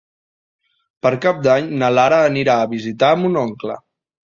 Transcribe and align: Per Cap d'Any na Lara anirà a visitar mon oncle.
Per 1.07 1.11
Cap 1.25 1.43
d'Any 1.49 1.69
na 1.83 1.91
Lara 1.97 2.23
anirà 2.31 2.57
a 2.65 2.73
visitar 2.75 3.13
mon 3.23 3.41
oncle. 3.47 3.81